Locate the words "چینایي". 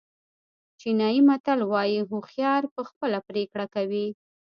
0.79-1.21